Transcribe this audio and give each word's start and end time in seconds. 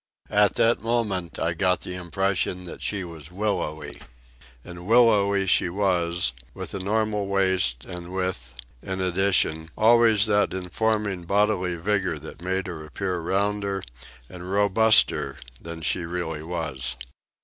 At 0.31 0.55
that 0.55 0.81
moment 0.81 1.37
I 1.37 1.53
got 1.53 1.81
the 1.81 1.93
impression 1.93 2.65
that 2.65 2.81
she 2.81 3.03
was 3.03 3.31
willowy. 3.31 4.01
And 4.65 4.87
willowy 4.87 5.45
she 5.45 5.69
was, 5.69 6.33
with 6.55 6.73
a 6.73 6.79
normal 6.79 7.27
waist 7.27 7.85
and 7.85 8.11
with, 8.11 8.55
in 8.81 8.99
addition, 8.99 9.69
always 9.77 10.25
that 10.25 10.55
informing 10.55 11.25
bodily 11.25 11.75
vigour 11.75 12.17
that 12.17 12.41
made 12.41 12.65
her 12.65 12.83
appear 12.83 13.19
rounder 13.19 13.83
and 14.27 14.49
robuster 14.51 15.37
than 15.61 15.81
she 15.83 16.03
really 16.03 16.41
was. 16.41 16.95